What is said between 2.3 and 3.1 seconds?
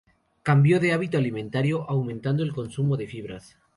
el consumo de